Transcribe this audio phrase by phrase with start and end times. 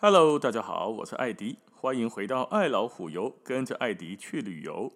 [0.00, 4.92] Hello，大家好，我是艾迪，欢迎回到爱老虎游，跟着艾迪去旅游。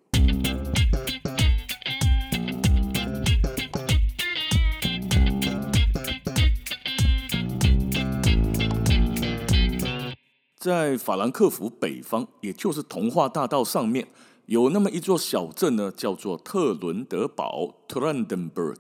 [10.57, 14.07] 在法兰克福北方，也就是童话大道上面，
[14.47, 18.77] 有那么一座小镇呢，叫做特伦德堡 （Tröndenberg）。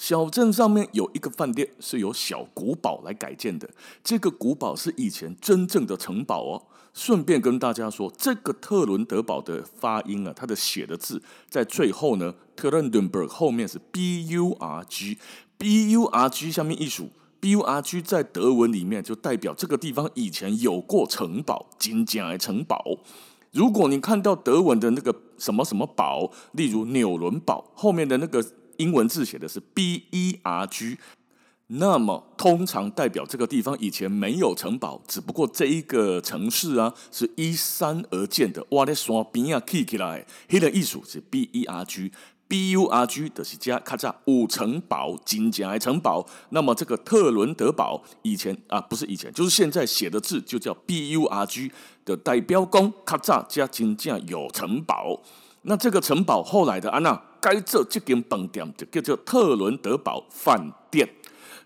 [0.00, 3.68] 小镇上面有一个饭店，是由小古堡来改建的。
[4.02, 6.62] 这个古堡是以前真正的城堡哦。
[6.94, 22.82] 顺便跟大家说，这个特伦德堡的发音啊，它的写的字在最后呢，Tröndenberg 后面是 B U R G，B U R G 下面一数，B U R G 在德文里面就代表这个地方以前有过城堡，金甲城堡。
[23.52, 28.42] 如果你看到德文的那个什么什么堡，例如纽伦堡后面的那个。
[28.80, 30.96] 英文字写的是 B E R G，
[31.66, 38.66] 那么通常代表这个地方以前没有城堡，只不过这一个城市啊是依山而建的。
[38.70, 46.26] 哇，在山边啊起起来，它的艺术是 B E R G，B U R G 的是加咔嚓五城堡，金甲城堡。
[46.48, 51.70] 那么这个特伦德堡以前啊不是以前，就是现在写的字就叫 B U R G
[52.06, 55.22] 的代表宫咔嚓加金甲有城堡。
[55.62, 57.29] 那这个城堡后来的安娜。
[57.40, 61.08] 该这这间饭店就叫做特伦德堡饭店。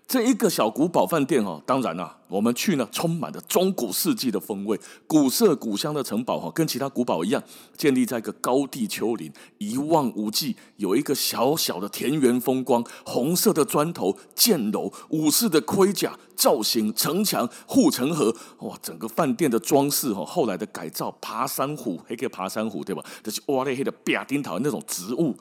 [0.07, 7.41] 这一个小古堡饭店哦，当然啦，我们去呢，充满了中古世纪的风味，古色古香的城堡哈，跟其他古堡一样，
[7.75, 23.03] 建立在一个高地丘陵，一望无际，有一个小小的田园风光，红色的砖头箭楼，武士的盔甲造型，城墙护城河，哇，整个饭店的装饰哈，后来的改造，爬山虎，还可以爬山虎对吧？
[23.23, 25.35] 就是哇嘞黑的白丁桃那种植物。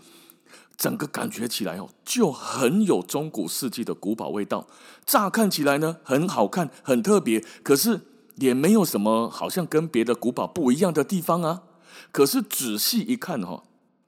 [0.76, 4.66] 整个感觉起来哦，就很有中古世纪的古堡味道。
[5.06, 8.00] 乍看起来呢，很好看，很特别，可是
[8.36, 11.62] 也没有什么好像跟别的古堡不一样的地方啊。
[12.10, 13.62] 可是仔细一看哈，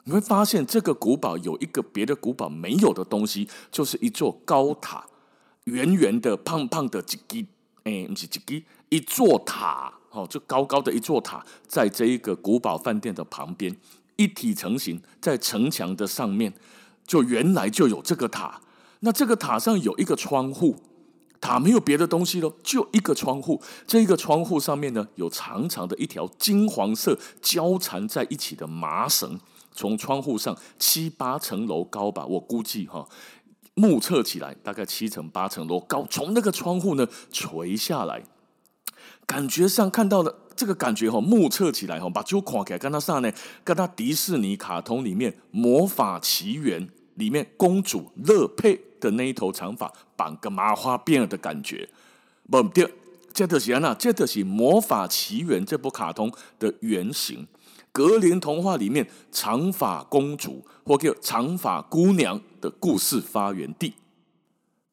[0.04, 5.06] 你会发现这个古堡有一个别的古堡没有的东西，就是一座高塔，
[5.64, 7.46] 圆圆的、胖胖的几级，
[7.84, 13.76] 哎，不是几级，一座塔哦，就高高的一座塔，在这一个古堡饭店的旁边。
[14.16, 16.52] 一体成型，在城墙的上面，
[17.06, 18.60] 就原来就有这个塔。
[19.00, 20.76] 那这个塔上有一个窗户，
[21.40, 23.62] 塔没有别的东西喽，就一个窗户。
[23.86, 29.38] 这个窗户上面呢，有长长的一条金黄色交缠在一起的麻绳，
[29.72, 33.06] 从窗户上七八层楼高吧，我估计哈，
[33.74, 38.22] 目测起来大概七层八层楼高，从那个窗户呢垂下来，
[39.26, 40.45] 感觉上看到了。
[40.56, 43.30] 这个感觉哈，目测起来哈，把就看起来跟他上呢，
[43.62, 46.80] 跟他迪士尼卡通里面《魔法奇缘》
[47.16, 51.88] 里面公主乐佩的那一头长发绑个麻花辫的感觉，
[52.50, 52.90] 不对，
[53.32, 57.46] 这就是啊，这就是《魔法奇缘》这部卡通的原型，
[57.92, 63.92] 格林童话里面长发公主或叫长发姑娘的故事发源地。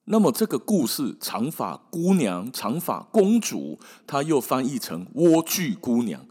[0.06, 6.26] 那么这个故事，长发姑娘、长发公主，它又翻译成莴苣姑娘。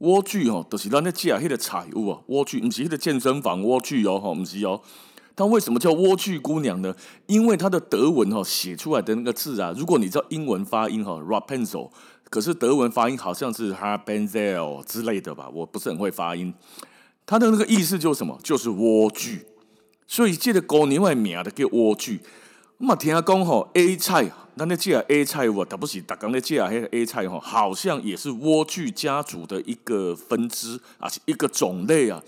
[0.00, 4.80] 莴苣哦，都、就是咱那家迄个财物啊，莴苣不是迄个健身房莴苣哦，吼，不是哦。
[5.36, 6.94] 它为什么叫莴苣姑娘呢？
[7.26, 11.90] 因为它的德文哈写出来的那个字啊，如果你知道英文发音哈，Rapunzel，
[12.28, 16.52] 可是德文发音好像是 Rapunzel 之类的吧，我不是很会发音。
[17.24, 18.38] 它的那个意思就是什么？
[18.42, 19.38] 就是莴苣。
[20.06, 22.18] 所以记得过年外名的叫莴苣。
[22.78, 32.20] 那么听讲吼，A 菜，那那介 A 菜我他不是打刚那介黑 A 菜吼，好像也是莴苣家族的一个分支啊，是一个种类啊。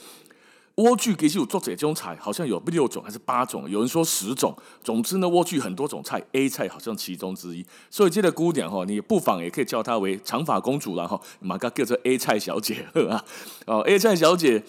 [0.77, 4.57] 莴苣其实有做这种菜，好像有六种还是八种，有人说十种。
[4.85, 7.67] 总之呢，莴苣很多种菜，A 菜好像其中之一。
[7.91, 13.25] 所以这个姑娘哈，你不妨也可以叫她为长发公主了哈，马上叫做 A 菜小姐啊。
[13.67, 14.63] 哦，A 菜小姐。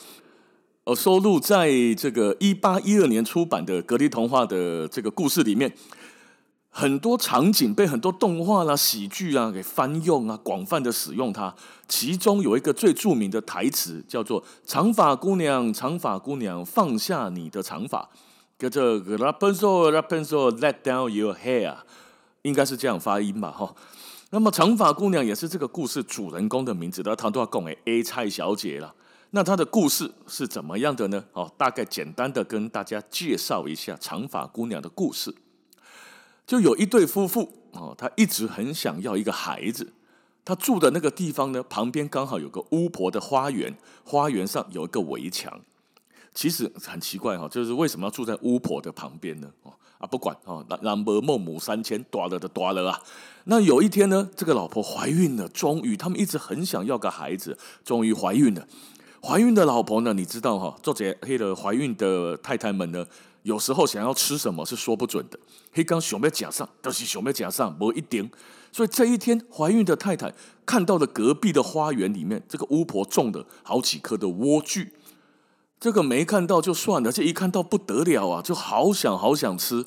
[0.87, 5.69] 哦，收录在这个一八一二年出版的格林童话的这个故事里面，
[6.69, 11.53] 很多场景被很多动画啦、喜剧啊给翻用啊，广泛的使用它。
[11.89, 18.07] 其中有一个最著名的台词叫做“长发姑娘，长发姑娘，放下你的长发”，
[18.57, 21.75] 叫做 “Rapunzel, Rapunzel, let down your hair”，
[22.43, 23.51] 应该是这样发音吧？
[23.51, 23.75] 哈。
[24.29, 28.93] 那么长发姑娘也是这个故事主人公的名字，她唐都要讲诶，A 菜小姐了。
[29.31, 31.25] 那他的故事是怎么样的呢？
[31.33, 35.35] 哦，大概简单的跟大家介绍一下长发姑娘的故事。
[36.45, 39.91] 就有一对夫妇哦，他一直很想要一个孩子。
[40.45, 43.75] 他住的那个地方呢，旁边刚好有个巫婆的花园，
[44.05, 45.59] 花园上有一个围墙。
[46.33, 49.51] 其实很奇怪哈，就是为什么要住在巫婆的旁边呢？
[49.63, 53.01] 哦，啊，不管啊，那那么孟母三迁，多了的多了啊。
[53.43, 58.65] 那有一天呢，这个老婆怀孕了，终于他们一直很想要个孩子，终于怀孕了。
[59.27, 63.05] 怀孕的老婆呢，你知道哈，做这黑的怀孕的太太们呢，
[63.43, 65.37] 有时候想要吃什么是说不准的。
[65.73, 68.31] 黑刚想要夹上，但是想要夹上，没一点。
[68.71, 70.33] 所以这一天，怀孕的太太
[70.65, 74.87] 看到了隔壁的花园里面，这个巫婆种的好几棵的莴苣。
[75.77, 79.85] 这个没看到就算了，这一看到不得了啊，就好想好想吃。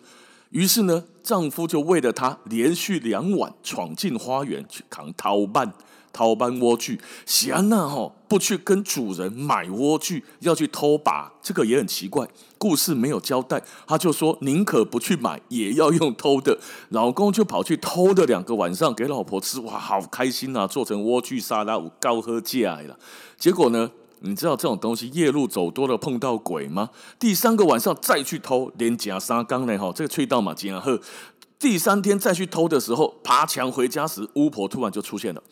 [0.51, 5.73] 于是呢，丈夫就为了她，连续两晚闯进花园去扛桃瓣、
[6.13, 6.99] 偷搬莴苣。
[7.27, 12.29] 喜安娜哈不去跟主人买莴苣，要去偷拔，这个也很奇怪。
[12.59, 16.59] 故事没有交代，她就说宁可不去买，也要用偷的。
[16.91, 20.67] 老公就跑去偷的两个晚上给老婆吃，哇，好开心啊！
[20.67, 22.99] 做成莴苣沙拉，我高喝价了。
[23.39, 23.91] 结果呢？
[24.23, 26.91] 你知道这种东西夜路走多了碰到鬼吗？
[27.19, 29.79] 第三个晚上再去偷，连夹沙缸呢？
[29.79, 30.99] 哈，这个吹到嘛，然后
[31.59, 35.43] 第三天再去偷的时候，爬墙回家时，巫婆突然就出现了。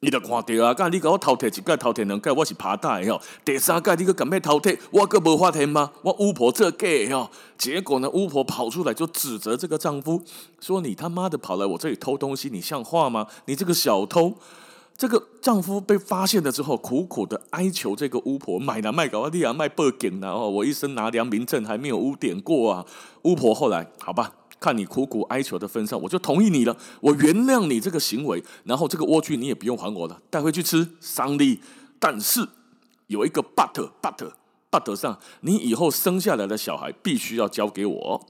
[0.00, 0.74] 你都看到啊？
[0.74, 3.18] 刚才你给我偷铁一盖，偷铁两盖，我是爬大的哟。
[3.44, 4.78] 第三盖你个敢咩偷铁？
[4.90, 5.90] 我个无发现吗？
[6.02, 7.30] 我巫婆这个哟。
[7.56, 10.22] 结果呢，巫婆跑出来就指责这个丈夫，
[10.60, 13.26] 说你他妈的跑来我这里偷东西，你像话吗？
[13.46, 14.34] 你这个小偷！
[14.98, 22.84] 这个丈夫被发现了之后，苦苦的哀求这个巫婆买了卖搞阿利亚卖报警了哦，我一生拿良民证还没有污点过啊！
[23.22, 31.60] 巫婆后来好吧，看你苦苦哀求的份上，我就同意你了，我原谅你这个行为，然后这个莴苣你也不用还我了，带回去吃赏你。
[31.98, 32.46] 但是
[33.06, 34.32] 有一个 but but
[34.70, 38.26] but 上，你以后生下来的小孩必须要交给我。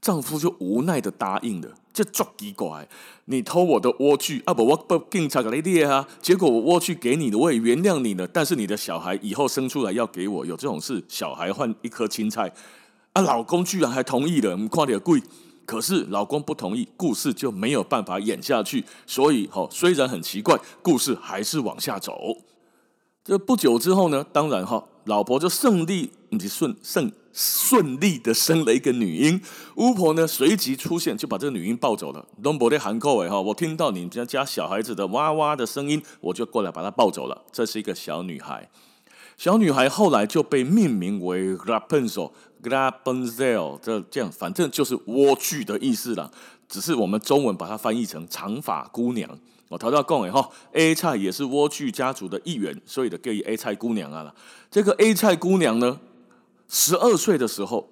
[0.00, 2.88] 丈夫就无奈的答应了，这足奇怪！
[3.26, 6.08] 你偷我的莴苣啊不，我不警察给你列啊！
[6.22, 8.26] 结果我莴苣给你了，我也原谅你了。
[8.26, 12.50] 但是你的小孩以后生出来要给我，有这种事，小孩换一颗青菜
[13.12, 13.22] 啊！
[13.22, 15.22] 老公居然还同意了，你夸点贵。
[15.64, 18.84] 可是老公不同意，故事就没有办法演下去。
[19.06, 22.16] 所以，哈，虽然很奇怪，故事还是往下走。
[23.24, 27.12] 这不久之后呢，当然哈，老婆就胜利，你顺胜。
[27.32, 29.40] 顺利的生了一个女婴，
[29.76, 32.26] 巫婆呢随即出现，就把这个女婴抱走了。
[32.42, 37.44] 东伯的韩扣哎哈，我听到你们家家小孩子的哇哇的声音，我就过来把她抱走了。
[37.52, 38.68] 这是一个小女孩，
[39.36, 46.30] 小女孩后来就被命名为 Rapunzel g r a b e n z e l 这这样，反正就是莴苣的意思了。
[46.68, 49.28] 只是我们中文把它翻译成长发姑娘。
[49.68, 54.34] 我头要讲哎哈，A 菜也是莴苣家族的一员，所以的叫 A 菜姑娘啊了。
[54.70, 56.00] 这个 A 菜姑娘呢？
[56.68, 57.88] 十二岁的时候，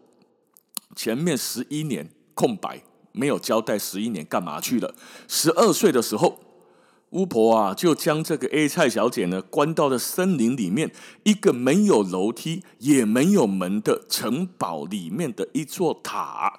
[0.94, 2.82] 前面十一年空白，
[3.12, 4.94] 没有交代十一年干嘛去了。
[5.26, 6.38] 十二岁的时候，
[7.10, 16.58] 巫婆啊就将这个 A 菜小姐呢关到了森林里面一个没有楼梯也没有门的城堡里面的一座塔，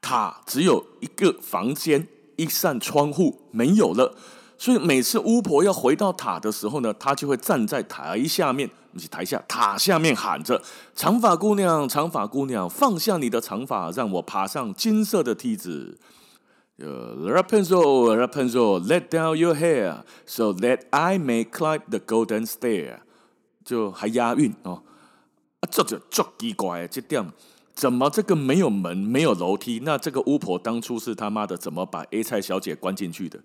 [0.00, 4.16] 塔只有一个房间，一扇窗户，没有了。
[4.58, 10.62] 所以每次巫婆要回到塔的时候呢，她就会站在台下面，不是台下，塔下面喊着
[10.96, 15.98] ：“长发姑娘，长发姑娘，放下你的长发，让我爬上金色的梯子。”
[16.78, 22.98] Rapunzel, Rapunzel, let down your hair so that I may climb the golden stair。
[23.64, 24.82] 就还押韵哦，
[25.60, 27.32] 啊，这就足奇怪，这点
[27.74, 29.80] 怎么这个没有门，没有楼梯？
[29.82, 33.40] 那这个巫婆当初是他妈的怎么把 A 菜小姐关进去的？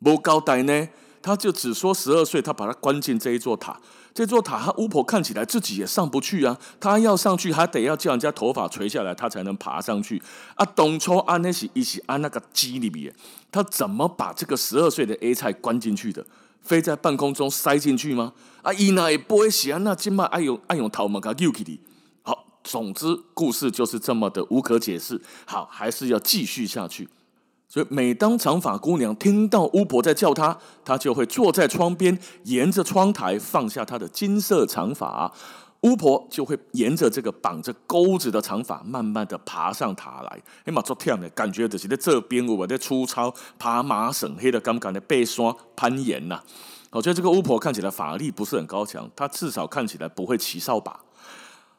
[0.00, 0.88] 不交代呢，
[1.24, 3.80] 他就只说十二岁，他把他关进这一座塔。
[4.12, 6.54] 这座塔，他巫婆看起来自己也上不去啊。
[6.78, 10.22] 他要上去，还得要叫人家头发垂下来，他才能爬上去。
[10.54, 13.10] 啊，当初安那是一起安那个鸡里面，
[13.50, 16.26] 他怎么把这个十二岁的 A 菜关进去的？
[16.60, 18.34] 飞在半空中塞进去吗？
[18.60, 21.80] 啊，伊那也不会写，那今麦爱用爱用头毛给救起的。
[22.22, 25.18] 好，总之故事就是这么的无可解释。
[25.46, 27.08] 好，还是要继续下去。
[27.74, 35.32] 所以，每当长发姑娘听到巫婆在叫她，她就会坐在窗边，沿着窗台放下她的金色长发，
[35.80, 40.40] 巫婆就会沿着这个绑着钩子的长发，慢慢的爬上塔来。
[40.64, 46.40] 哎妈，昨天的感觉就是在这边我在粗糙爬麻绳，黑的刚刚的背山攀岩呐。
[46.92, 51.00] 我觉得这个巫婆看起来法力不是很高强，她至少看起来不会骑扫把。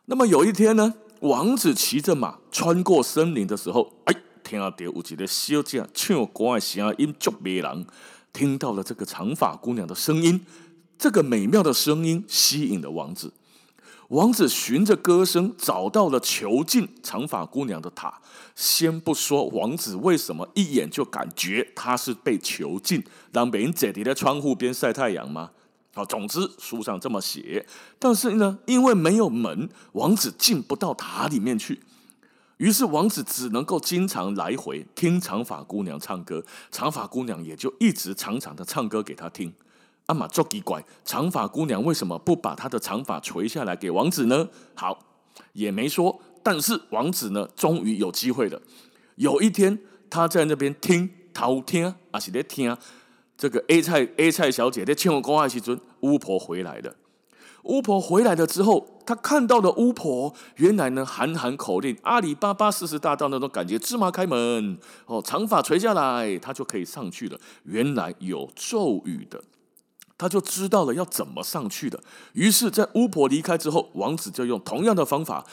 [0.07, 4.13] 那么有一天呢，王子骑着马穿过森林的时候，哎。
[4.45, 7.87] 听到有一个小姐唱歌的声音，足迷人。
[8.31, 10.45] 听到了这个长发姑娘的声音，
[10.99, 13.33] 这个美妙的声音吸引了王子。
[14.09, 18.21] 王子循着歌声找到了囚禁长发姑娘的塔。
[18.55, 25.49] 先不说王子为什么一眼就感觉他是被囚禁，让别人在你的窗户边晒太阳吗？
[25.95, 27.65] 好，总之书上这么写。
[27.97, 31.79] 但是呢，因为没有门，王子进不到塔里面去。
[32.57, 39.53] 于是王子只能够经常来回听长发姑娘唱歌，长发姑娘也就一直长长的唱歌给他听。
[40.05, 44.47] 阿玛做奇怪，长发姑娘为什么不把她的长发垂下来给王子呢？
[44.75, 44.99] 好，
[45.53, 46.21] 也没说。
[46.43, 48.61] 但是王子呢，终于有机会了。
[49.15, 52.77] 有一天，他在那边听，偷听，还是在听
[53.35, 56.95] 这个 A 菜 A 菜小姐在唱歌的时阵，巫婆回来了。
[57.65, 67.39] 巫婆回来了之后，他看到的巫婆原来呢喊喊口令，阿里巴巴四十大盗那种感觉，芝麻开门哦，长发垂下来，他就可以上去了。
[67.63, 69.43] 原来有咒语的，
[70.17, 71.99] 他就知道了要怎么上去的。
[72.33, 75.45] 于是，在巫婆离开之后，王子就用同样的方法，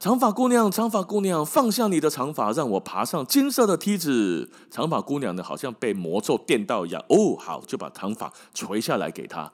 [0.00, 4.50] 长发姑娘，长发姑娘，放下你的长发，让我爬上金色的梯子。
[4.70, 9.52] 长发姑娘呢，好像被魔咒电到一样，哦，好，就把长发垂下来给他。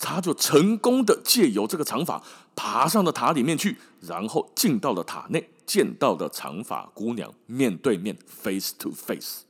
[0.00, 2.22] 他就成功的借由这个长发
[2.56, 9.42] 爬上了塔里面去，然后进到了塔内，见到了长发姑娘面对面 （face to face）。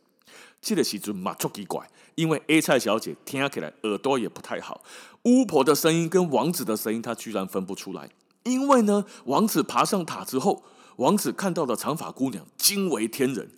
[0.61, 4.83] 这个时阵马足奇怪，因为 A 菜小姐听起来耳朵也不太好，
[5.23, 8.11] 巫婆的声音跟王子的声音，她居然分不出来。
[8.43, 10.65] 因为呢，王子爬上塔之后，
[10.97, 13.51] 王子看到了长发姑娘，惊为天人。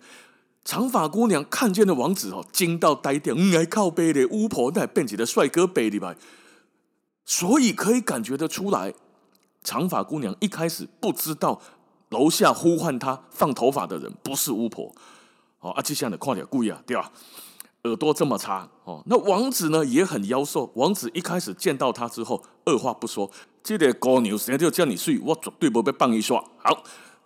[0.63, 6.15] 长发姑娘看见了王子哦，惊到呆掉，嗯，还靠背的巫婆那变起了帅哥背里吧。
[7.25, 8.93] 所以可以感觉得出来，
[9.63, 11.61] 长发姑娘一开始不知道
[12.09, 14.93] 楼下呼唤她放头发的人不是巫婆
[15.59, 15.71] 哦。
[15.71, 17.11] 啊，接下来快点故意啊，对吧？
[17.83, 19.03] 耳朵这么差哦。
[19.07, 20.71] 那王子呢也很妖兽。
[20.75, 23.29] 王子一开始见到她之后，二话不说，
[23.63, 26.43] 这个高牛谁就叫你睡，我绝对不被棒一刷。
[26.59, 26.83] 好，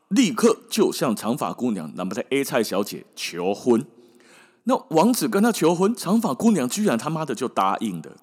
[0.09, 3.85] 立刻就向长发姑娘，那么在 A 菜小姐求婚。
[4.63, 8.17] 那王子跟她求婚，长发姑娘居然他妈的就答应了。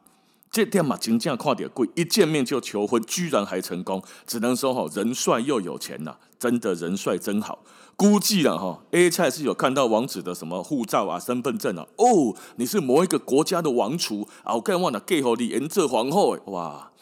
[0.55, 7.65] 这点嘛，金价跨点贵，一见面就求婚，居然还成功，只能说哈，人帅又有钱呐，真的人帅真好。
[7.97, 16.93] 估计了哈，A 菜是有看到王子的什么护照啊、身份证啊，哦，你是某一个国家的王储啊，我更忘了给好你演这皇后，哇，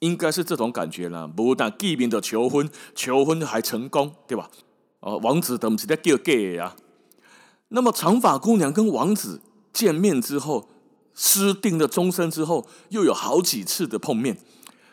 [0.00, 1.28] 应该是这种感觉啦。
[1.28, 4.50] 不但见面的求婚，求婚还成功，对吧？
[4.98, 6.74] 哦，王子都不是在叫 gay 呀。
[7.68, 9.40] 那么长发姑娘跟王子
[9.72, 10.68] 见面之后。
[11.22, 14.38] 私定了终身之后，又有好几次的碰面。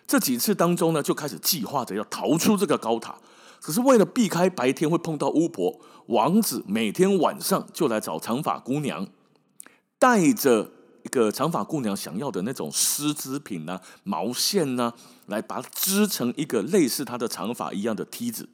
[0.05, 3.15] 这几次当中呢，就开始计划着要逃出这个高塔。
[3.61, 9.07] 可是为了避开白天会碰到巫婆，王子每天晚上就来找长发姑娘，
[9.97, 10.69] 带着
[11.03, 14.93] 一个长发姑娘想要的那种丝织品啊、毛线啊，
[15.27, 18.49] 来把它织成一个类似她的长发一样的梯子。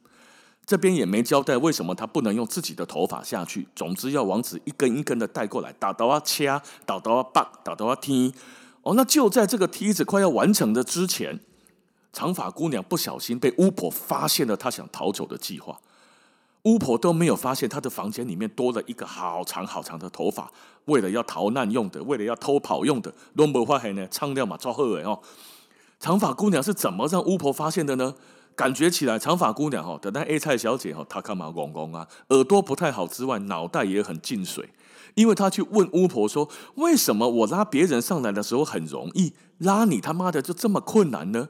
[0.66, 3.68] 这边也没交代为什么他不能用自己的头发下去。
[3.76, 8.32] 总之要王子一根一根的带过来，打到啊掐，打到啊棒，打到啊踢。
[8.82, 11.40] 哦，那就在这个梯子快要完成的之前，
[12.12, 15.78] 长发姑娘不小心被巫婆发现了她想逃走的计划。
[16.62, 20.50] 巫婆都没有发现她的房间里面多了一个好长好长的头发，
[20.86, 23.12] 为了要逃难用的，为了要偷跑用的。
[23.36, 25.20] 都没发现呢，唱掉嘛，超好哎哦。
[26.00, 28.14] 长发姑娘是怎么让巫婆发现的呢？
[28.56, 32.06] 感觉起来，长发姑娘哈，等待 A 菜小姐哈，她干嘛公公啊？
[32.28, 34.70] 耳朵不太好之外，脑袋也很进水，
[35.14, 41.48] 因为她去问巫婆说：“为什么我拉别人上来的时候很容易，拉你他妈的就这么困难呢？”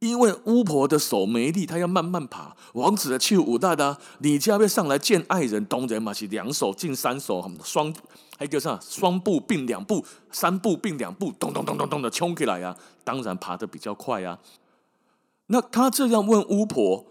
[0.00, 2.54] 因为巫婆的手没力，她要慢慢爬。
[2.74, 7.92] 王子的气武大的，你家要上来见爱人，当然嘛是两手进三手，双
[8.38, 8.78] 还叫啥？
[8.82, 12.76] 双步并两步，三步并两步，咚咚咚咚咚的冲起来呀！
[13.02, 14.38] 当然爬得比较快呀。
[15.54, 17.06] 那他这样问巫婆，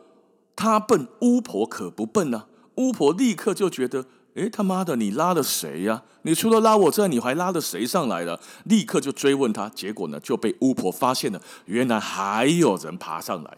[0.53, 2.47] 他笨，巫婆可不笨呢、啊。
[2.75, 8.38] 巫婆立刻就觉得，诶，他妈的，你拉了谁呀、你除了拉我之外，你还拉了谁上来了？
[8.65, 13.57] 立刻就追问他，结果呢，就被巫婆发现了，原来还有人爬上来。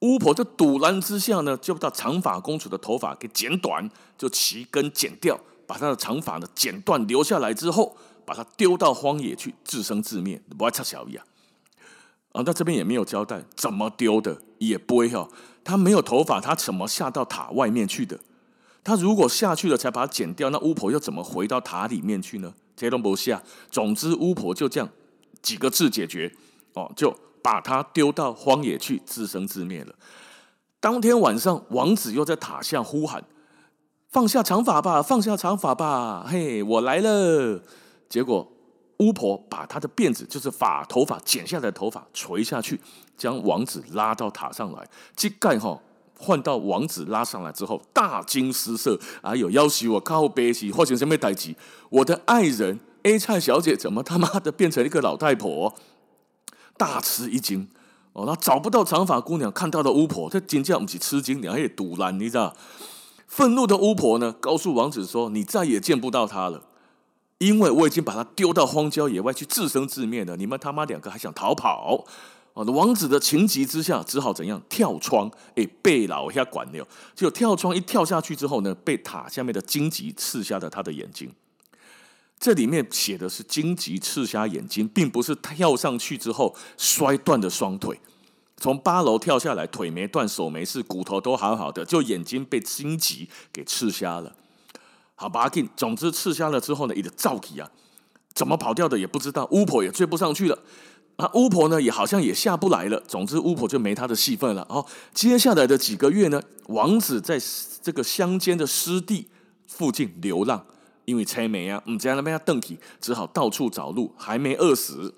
[0.00, 11.24] 巫婆就赌烂之下呢，就把长发公主的头发给剪短，就齐根剪掉，把她的长发呢剪断留下来之后，把她丢到荒野去自生自灭，不爱插小一样。
[12.32, 15.28] 啊，那这边也没有交代怎么丢的，也不会哈。
[15.62, 18.18] 他没有头发，他怎么下到塔外面去的？
[18.82, 22.52] 他如果下去了才把它剪掉，那巫婆又怎么回到塔里面去呢？
[22.74, 23.42] 这都不下。
[23.70, 24.88] 总之，巫婆就这样
[25.40, 26.32] 几个字解决
[26.74, 29.94] 哦，就把他丢到荒野去自生自灭了。
[30.80, 33.22] 当天晚上，王子又在塔下呼喊
[34.10, 37.62] ：“放下长发吧，放下长发吧，嘿，我来了。”
[38.08, 38.51] 结果。
[39.02, 42.80] 巫婆把她的辫子，就是发头发剪下来的头发垂下去，
[43.16, 44.88] 将王子拉到塔上来。
[45.16, 45.80] 这盖哈
[46.18, 48.98] 换到王子拉上来之后，大惊失色。
[49.22, 51.54] 哎呦，要死我靠悲喜，或者什么代志？
[51.90, 55.74] 我的爱人 A 菜小姐怎么他妈的变成一个老太婆？
[56.76, 57.68] 大吃一惊。
[58.12, 62.54] 哦，他找不到长发姑娘，看到了巫婆，这惊叫不起吃惊，两也赌烂，你知道？
[63.26, 66.64] 愤怒的巫婆呢，告诉王子说：“你再也见不到她了，
[67.42, 70.36] 因为我已经把他丢到荒郊野外去自生自灭了。
[70.36, 72.04] 你们他妈两个还想逃跑？”
[72.54, 75.30] 啊，王子的情急之下，只好怎样跳窗？
[75.56, 81.32] 哎，被老下管了，就跳窗一跳下去之后呢，被塔下面的荆棘刺瞎了他的眼睛。
[82.38, 87.98] 这里面写的是荆棘刺瞎眼睛，并不是跳上去之后摔断的双腿。
[88.58, 94.36] 从八楼跳下来，腿没断，手没事，骨头都好好的，就眼睛被荆棘给刺瞎了。
[95.22, 97.70] 好吧，总之刺瞎了之后呢，一个造起啊，
[98.34, 100.58] 怎么跑掉的也不知道，巫婆也追不上去了。
[101.14, 102.98] 啊，巫婆呢也好像也下不来了。
[103.06, 104.66] 总之，巫婆就没她的戏份了。
[104.68, 107.40] 哦，接下来的几个月呢，王子在
[107.80, 109.28] 这个乡间的湿地
[109.68, 110.66] 附近流浪，
[111.04, 115.14] 因为车没啊，唔知那边要蹬起，只好到处找路，还没饿死。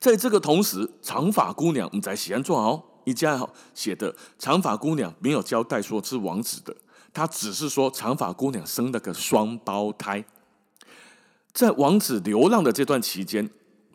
[0.00, 6.74] 在这个同时，长发姑娘唔在西安做哦，一家好写的长发姑娘没有交代说是王子的，
[7.14, 10.22] 他只是说长发姑娘生了个双胞胎。
[11.54, 13.48] 在王子流浪的这段期间。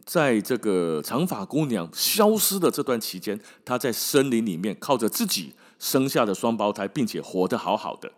[0.05, 8.11] 在这个长发姑娘消失的这段期间，他在森林里面靠着自己生下的双胞胎，并且活得好好的。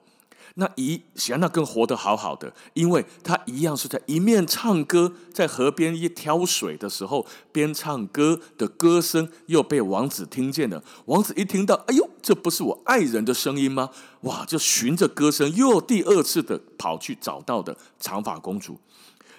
[0.56, 10.84] 那一显然那更活得好好的，因为她一样是在一面唱歌，在河边一挑水的时候，边唱歌的歌声又被王子听见了。
[11.06, 13.90] 王子一听到，哎呦，这不是我爱人的声音吗？
[14.22, 18.78] 哇，就循着歌声又第二次的跑去找到的长发公主。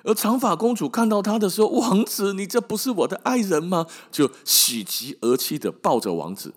[0.04, 3.86] 而长发公主看到他的时候，王子，你这不是我的爱人吗？
[4.10, 6.54] 就喜极而泣的抱着王子。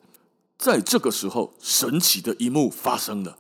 [0.58, 3.38] 在这个时候，神奇的一幕发生了。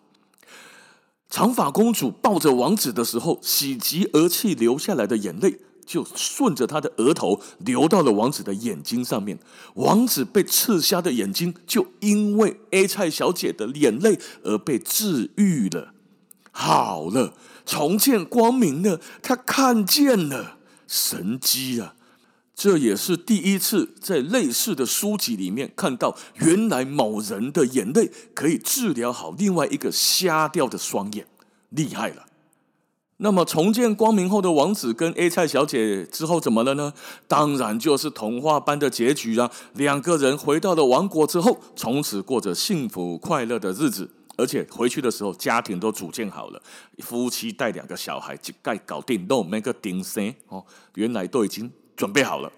[1.29, 9.39] 长发公主抱着王子的时候，喜极而泣流下来的眼泪，就顺着她的额头流到了王子的眼睛上面。
[9.75, 15.93] 王子被刺瞎的眼睛，就因为 A 菜小姐的眼泪而被治愈了。
[16.51, 17.33] 好了。
[17.67, 21.95] 重见光明了，他看见了神机啊！
[22.55, 31.27] 这也是第一次在类似的书籍里面看到，原来某人的眼泪可以治疗好另外一个瞎掉的双眼，
[31.69, 32.25] 厉害了。
[33.17, 36.93] 那么重见光明后的王子跟 A 菜小姐之后怎么了呢？
[37.27, 39.49] 当然就是童话般的结局啦！
[39.73, 44.09] 两个人回到了王国之后，从此过着幸福快乐的日子。
[44.37, 46.61] 而且回去的时候，家庭都组建好了，
[46.97, 50.65] 夫妻带两个小孩，一概搞定，都没个顶生哦。
[50.95, 52.51] 原来都已经准备好了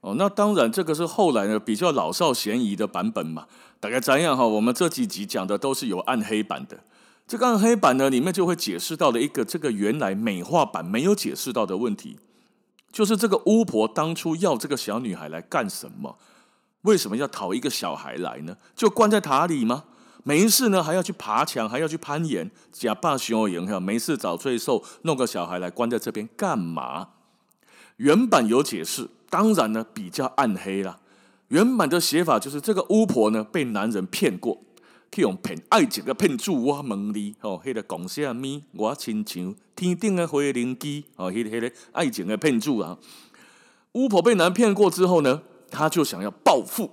[0.00, 0.14] 哦。
[0.16, 3.46] 那当然，这个是后来呢比较老少咸宜的版本嘛。
[3.78, 6.78] 大概这样哈，我们这几集讲的都是有暗黑版的。
[7.26, 12.18] 这个暗黑版呢，里面就会解释到了一个这个原来美化版没有解释到的问题，
[12.92, 16.18] 就是这个巫婆当初要这个小女孩来干什么？
[16.82, 18.56] 为什么要讨一个小孩来呢？
[18.74, 19.84] 就关在塔里吗？
[20.24, 27.08] 没事呢，还要去爬墙，还要去攀岩，假扮熊影哈，没事找罪受，弄个小孩来关在这边干嘛？
[28.00, 30.98] 原版有解释，当然呢比较暗黑啦。
[31.48, 34.58] 原版的写法就是这个巫婆呢被男人骗过，
[35.12, 42.96] 去用骗爱情的骗住我问你哦，迄个讲啥咪我亲像天顶的花灵机哦，迄个迄个爱情的骗住啊。
[43.92, 46.90] 巫婆被男骗过之后呢，她就想要报复。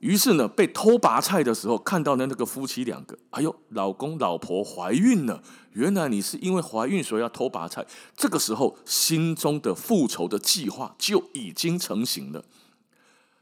[0.00, 5.42] 于是呢，被偷拔菜的时候看到的那个夫妻两个，哎呦，老公老婆怀孕了。
[5.72, 7.84] 原来你是因为怀孕所以要偷拔菜。
[8.14, 12.44] 这个时候，心中的复仇的计划就已经成型了。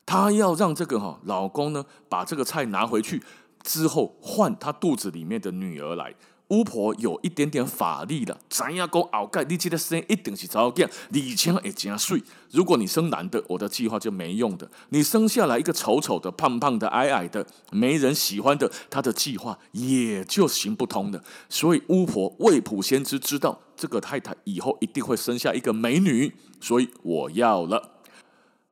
[0.07, 3.23] 她要让这个哈老公呢，把这个菜拿回去
[3.63, 6.15] 之后，换她肚子里面的女儿来。
[6.49, 12.23] 巫婆有一点点法力了，咱要讲后盖，你这个生一定是早见，李强也加税。
[12.51, 21.25] 如果你生男的，我的计划就没用的；你生下来一个丑丑的、胖胖的、矮矮的，没人喜欢的，他的计划也就行不通的。
[21.49, 27.93] 所以巫婆未卜先知，知道这个太太以后一定会生下一个美女，所以我要了。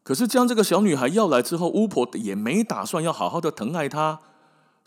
[0.03, 4.21] 可是将这个小女孩要来之后，巫婆也没打算要好好的疼爱她。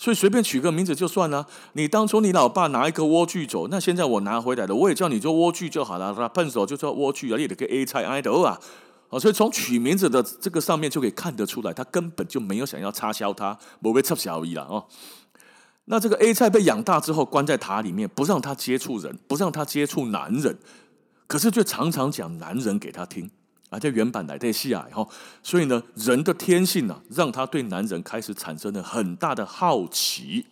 [0.03, 1.47] 所以随便取个名字就算了。
[1.71, 6.13] 你当初你老爸拿一个莴苣走，那现在我拿回来了，我也叫你做莴苣就好了。
[6.13, 8.59] 他笨手就叫莴苣啊，你得个 A 菜爱豆啊。
[9.17, 14.83] 所以从取名字的这个上面就可以看得出来，他根本就没有想要插销他，不会插销而已了哦。
[15.85, 20.57] 那这个 A 菜被养大之后，关在塔里面，不让他接触人，不让他接触男人，
[21.27, 23.31] 可是却常常讲男人给他听。
[23.73, 25.07] 啊，在原版来的戏啊，哈，
[25.41, 30.45] 所以呢，人的天性呢、啊，让他对男人开始产生了很大的好奇。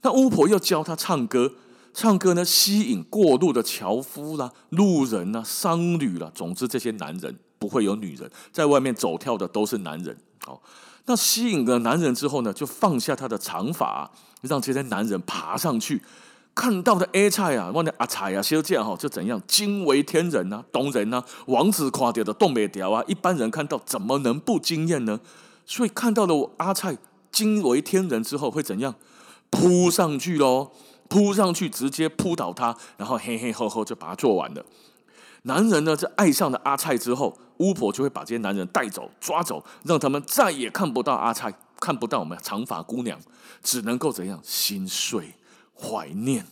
[0.00, 1.52] 那巫婆又教他唱歌，
[1.92, 10.16] 唱歌呢，吸引过路的樵夫啦、路人啦、商旅啦，总之这些男人不会有女人，在外面走跳的都是男人。
[10.44, 10.62] 好，
[11.04, 16.00] 那吸引了男人之后呢，就放下他的长发，让这些男人爬上去。
[16.54, 25.18] 看到的 A 菜啊，问的阿菜啊，修这样哈，就怎样惊为天人呐、啊，动人呐、啊，王子夸掉的冻未条啊，一般人看到怎么能不惊艳呢？
[25.66, 26.96] 所以看到了我阿菜
[27.32, 28.94] 惊为天人之后会怎样？
[29.50, 30.70] 扑上去喽，
[31.08, 34.64] 扑上去直接扑倒他，然后嘿嘿呵呵就把他做完了。
[35.42, 43.18] 男人呢，在爱上了阿菜之后，巫婆就会把这些男人带走、抓走，让他们再也看不到阿菜，看不到我们长发姑娘，
[43.62, 45.34] 只能够怎样心碎。
[45.76, 46.46] 怀念，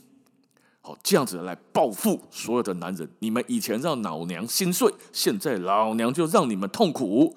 [0.81, 3.09] 好，这样子来报复所有的男人。
[3.21, 7.37] 你们以前让老娘心碎，现在老娘就让你们痛苦。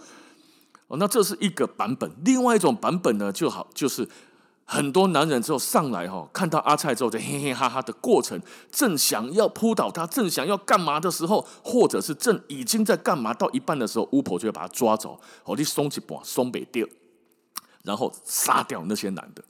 [0.88, 2.12] 哦，那这是一个版本。
[2.24, 4.08] 另外一种版本呢，就好，就是
[4.65, 8.39] 很多男人之后上来哈，看到阿菜之后就嘿嘿哈哈的过程，
[8.71, 16.88] 正想要扑倒他，正想要干嘛的时候，或者是正已经在干嘛到一半的时候，巫婆就会把他抓走，哦，你松一半，松北掉，
[17.84, 19.43] 然后杀掉那些男的。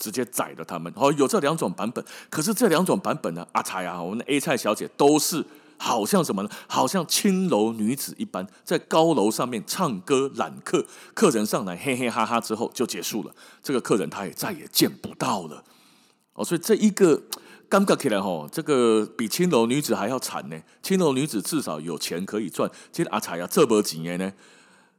[0.00, 2.02] 直接宰了他们，哦，有这两种版本。
[2.30, 5.44] 可是这两种版本呢，阿才啊，我们的 A 菜小姐都是
[5.76, 6.48] 好像什么呢？
[6.66, 13.34] 好像青楼女子一般，在高楼上面唱歌揽客，客人上来嘿嘿哈哈之后就结束了。
[13.62, 15.62] 这个客人他也再也见不到了。
[16.32, 17.22] 哦，所以这一个
[17.68, 20.56] 尴尬起来吼，这个比青楼女子还要惨呢。
[20.82, 24.32] 青楼女子至少有钱可以赚，其实阿菜啊，这么几年呢？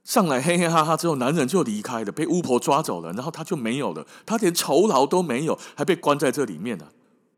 [0.04, 6.90] 上来嘿嘿哈哈之后，男人就离开了，被巫婆抓走了，然后他就没有了，他连酬劳都没有，还被关在这里面了。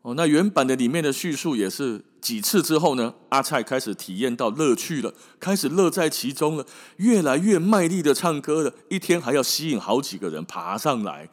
[0.01, 6.65] 哦，那原版的里面的叙述也是几次之后呢，阿菜开始体验到乐趣了，开始乐在其中了，
[6.97, 11.29] 越来越卖力的唱歌了，一天还要吸引好几个人爬上来，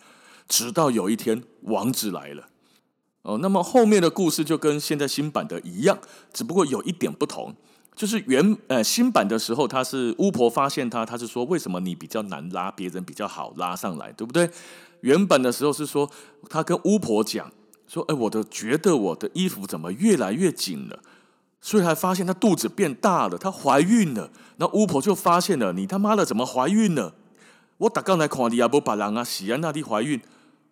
[0.48, 2.48] 直到有一天王子来了。
[3.22, 5.98] 哦，那么后面的故事就跟现在新版的一样，
[6.32, 7.54] 只不过有一点不同。
[8.00, 14.48] 就是原呃新版的时候，他是巫婆发现他，他是说，为什么你比较难拉，别人比较好拉上来，对不对？
[15.02, 16.10] 原版的时候是说
[16.48, 17.52] 他跟巫婆讲
[17.86, 21.00] 说，哎，我的觉得我的衣服怎么越来越紧了，
[21.60, 24.30] 所以还发现她肚子变大了，她怀孕了。
[24.56, 27.12] 那巫婆就发现了，你他妈的怎么怀孕了？
[27.76, 30.18] 我打刚来看你也不把人啊喜安那里怀孕。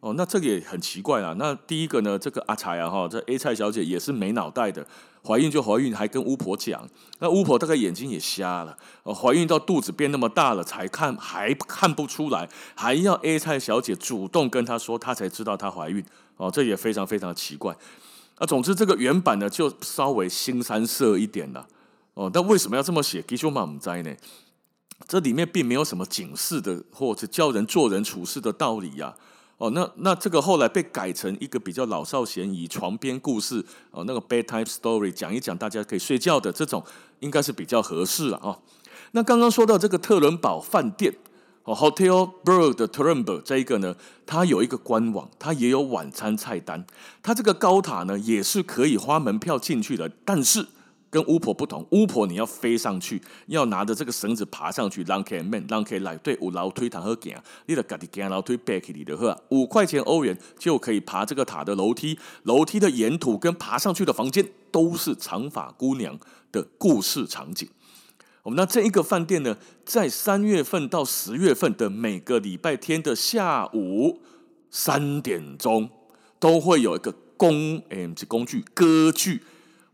[0.00, 1.34] 哦，那这个也很奇怪啊。
[1.38, 4.86] 那第一个呢，这个阿菜啊，哈，这 A 菜小姐也是没脑袋的，
[5.26, 6.88] 怀孕就怀孕，还跟巫婆讲。
[7.18, 16.04] 那巫婆大概眼睛也瞎了，哦，怀孕到肚子变那么大了，才看还看不出来，还要 A 菜小姐主动跟她说，她才知道她怀孕。
[16.36, 17.76] 哦，这也非常非常奇怪。
[18.36, 21.66] 啊，总之这个原版呢，就稍微新三色一点了。
[22.14, 23.20] 哦，但为什么要这么写？
[23.26, 24.14] 其实我们不知道呢。
[25.08, 29.14] 这里面并没有什么警示的，或者教人做人处事的道理呀，啊。
[29.58, 36.82] 哦，那那这个后来被改成一个比较老少咸宜床边故事哦，那个 bedtime story 讲一讲，大家可以睡觉的这种，
[37.18, 38.56] 应该是比较合适了啊。
[39.12, 41.12] 那刚刚说到这个特伦堡饭店
[41.64, 46.86] 哦，Hotel Berg 的 Trump 这一个呢，它有一个官网，它也有晚餐菜单，
[47.20, 50.66] 它这个高塔呢也是可以花门票进去的，但是。
[51.10, 57.34] 跟巫婆不同，巫婆你要飞上去，要拿着这个绳子爬上去，让开门，让开来，对，五楼推堂和行，
[57.66, 66.18] 你得家己行楼推背起你的话，五块钱欧元就可以爬这个塔的楼梯，楼梯的沿途跟爬上去的房间都是长发姑娘
[66.52, 67.68] 的故事场景。
[68.42, 74.20] 我们那这一个饭店呢，在三月份到十月份的每个礼拜天的下午
[74.70, 75.90] 三点钟，
[76.38, 79.42] 都会有一个工，诶，这工具歌剧。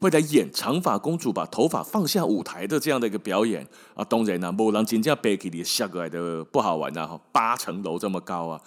[0.00, 8.60] 会来演长发公主把头发放下舞台的这样的一个表演啊，当然呢，没人真正背起你下过来的不好玩呐、啊，八层楼这么高啊，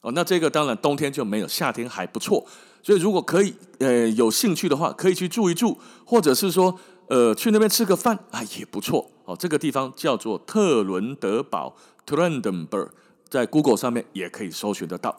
[0.00, 2.44] 哦，那这个当然冬天就没有，夏天还不错，
[2.82, 9.36] 所以如果可以，呃，有兴趣的话，可以去住一住，或者是说，呃，去那边吃个饭啊，也不错哦。
[9.38, 12.88] 这个地方叫做特伦德堡 （Trendenberg），
[13.28, 15.16] 在 Google 上面也可以搜寻得到。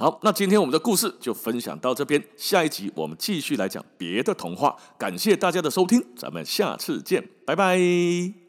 [0.00, 4.76] 好，那今天我们的故事就分享到这边，下一集我们继续来讲别的童话。
[4.96, 8.47] 感谢大家的收听，咱们下次见，拜拜。